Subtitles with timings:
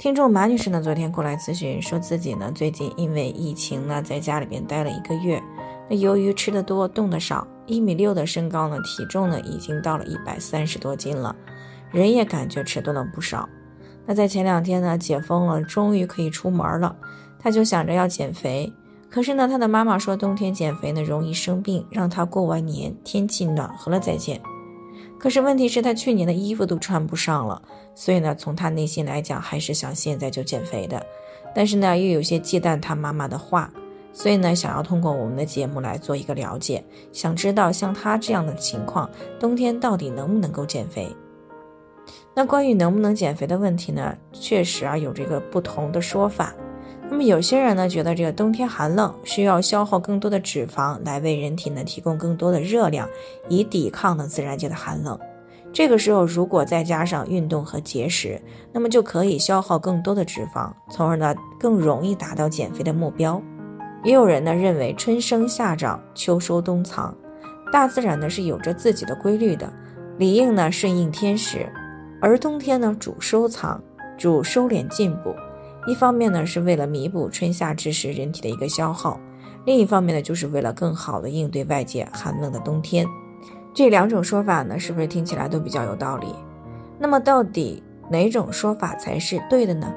[0.00, 5.38] 听众马女士呢，昨天过来咨询，说自己呢最近因为疫情呢，在家里边待了一个月。
[5.90, 11.36] 那由于吃的多，动的少，一米六的身高呢，体重呢已经到了一百三十多斤了，
[11.90, 13.46] 人也感觉迟钝了不少。
[14.06, 16.96] 那在前两天呢，解封了，终于可以出门了，
[17.38, 18.72] 他就想着要减肥。
[19.10, 24.40] 可是呢，他的妈妈说冬天减肥呢容易生病，让他过完年天气暖和了再减。
[25.18, 27.60] 可是问题是，他去年的衣服都穿不上了，
[27.94, 31.04] 所以呢，从他内心来讲，还是想现在就减肥的。
[31.54, 33.70] 但是呢，又有些忌惮他妈妈的话，
[34.12, 41.14] 所以呢，想要通过我们的节目来做一个了解，想知道像他这样的情况，冬天到底能不能够减肥？
[42.34, 46.54] 那关于能不能减肥的问题呢，确实啊，有这个不同的说法。
[47.10, 53.08] 那么有些人呢，觉得这个冬天寒冷，需要消耗更多的脂肪来为人体呢提供更多的热量，
[53.48, 55.18] 以抵抗呢自然界的寒冷。
[55.72, 58.40] 这个时候如果再加上运动和节食，
[58.72, 63.42] 那么就可以消耗更多的脂肪，从而呢更容易达到减肥的目标。
[64.04, 67.12] 也有人呢认为春生夏长，秋收冬藏，
[67.72, 69.70] 大自然呢是有着自己的规律的，
[70.16, 71.68] 理应呢顺应天时，
[72.20, 73.82] 而冬天呢主收藏，
[74.16, 75.34] 主收敛进补。
[75.86, 79.18] 一方面呢，是为了弥补春夏之时人体的一个消耗；
[79.64, 83.06] 另一方面呢，就是为了更好的应对外界寒冷的冬天。
[83.72, 86.34] 这两种说法呢，是不是听起来都比较有道理？
[86.98, 89.92] 那么，到底哪种说法才是对的呢？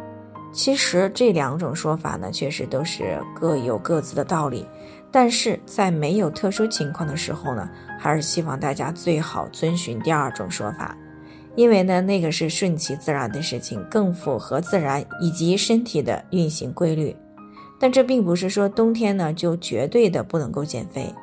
[0.53, 4.65] 其实这两种说法呢，确实都是各有各自的道理。
[5.11, 7.69] 但是在没有特殊情况的时候呢，
[7.99, 10.95] 还是希望大家最好遵循第二种说法。
[11.55, 17.15] 因为呢，那个是顺其自然的事情，更符合自然以及身体的运行规律。
[17.79, 21.13] 但这并不是说冬天呢就绝对的不能够减肥。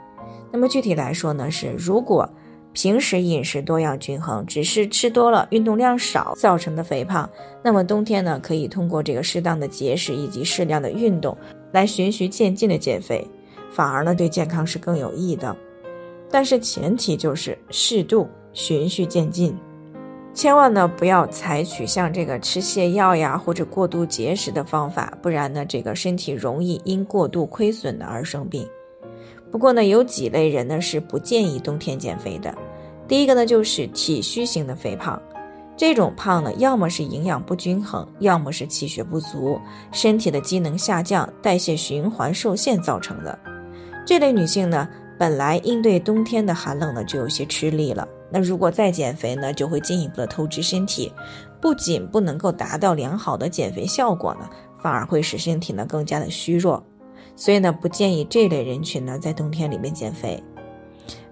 [0.53, 2.29] 那么具体来说呢，是如果
[2.73, 7.29] 平时饮食多样均衡，只是吃多了、运动量少造成的肥胖，
[7.63, 11.37] 那么冬天呢可以通过这个适当的节食以及适量的运动
[11.73, 13.27] 来循序渐进的减肥，
[13.73, 15.57] 反而呢对健康是更有益的。
[16.31, 19.57] 但是前提就是适度、循序渐进。
[20.41, 28.67] 千万呢不要采取像这个吃泻药呀或者过度节食的方法，不然呢这个身体容易因过度亏损的而生病。
[29.51, 32.57] 不过呢有几类人呢是不建议冬天减肥的。
[33.07, 35.21] 第一个呢就是体虚型的肥胖，
[35.77, 39.61] 这种胖呢要么是营养不均衡，要么是气血不足，
[39.93, 43.39] 身体的机能下降，代谢循环受限造成的。
[44.07, 48.09] 这类女性呢本来应对冬天的寒冷呢就有些吃力了。
[48.31, 51.13] 那如果再减肥呢，就会进一步的透支身体，
[51.61, 54.49] 不仅不能够达到良好的减肥效果呢，
[54.81, 56.85] 反而会使身体呢更加的虚弱。
[57.35, 60.43] 所以呢，不建议这类人群呢在冬天里面减肥。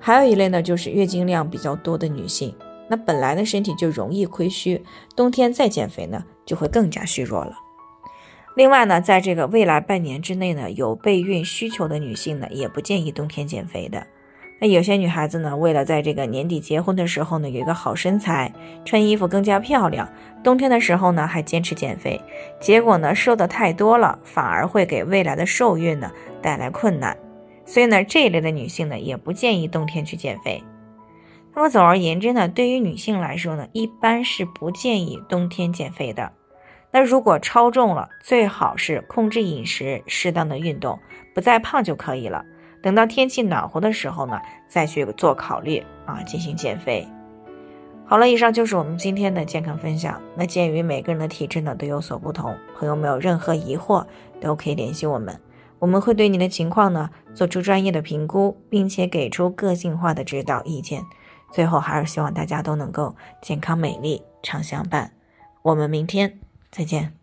[0.00, 2.54] 还有一类呢，就是月经量比较多的女性，
[2.88, 4.82] 那本来呢身体就容易亏虚，
[5.14, 7.52] 冬天再减肥呢，就会更加虚弱了。
[8.56, 14.04] 另外呢，在这个未来半年之内呢，有备孕需求的女性呢，也不建议冬天减肥的。
[14.60, 18.52] 那有些女孩子呢，为了在这个年底结婚的时候呢，有一个好身材，
[18.84, 20.08] 穿衣服更加漂亮，
[20.42, 22.20] 冬天的时候呢还坚持减肥，
[22.60, 26.10] 结果呢瘦的太多了，反而会给未来的受孕呢
[26.42, 27.16] 带来困难。
[27.64, 30.62] 所以呢，这一类的女性呢，也不建议冬天去减肥。
[31.54, 36.32] 那么总而言之呢，对于女性来说呢，一般是不建议冬天减肥的。
[36.90, 40.98] 那如果超重了，最好是控制饮食，适当的运动，
[41.34, 42.44] 不再胖就可以了。
[42.82, 47.06] 等到天气暖和的时候呢，再去做考虑啊，进行减肥。
[48.06, 50.20] 好了，以上就是我们今天的健康分享。
[50.34, 54.06] 那鉴于每个人的体质呢都有所不同，朋友们有任何疑惑
[54.40, 55.38] 都可以联系我们，
[55.78, 61.04] 我们会对你的情况呢做出专业的评估，并且给出个性化的指导意见。
[61.52, 65.12] 最后还是希望大家都能够健康美丽常相伴。
[65.62, 66.38] 我们明天
[66.70, 67.17] 再见。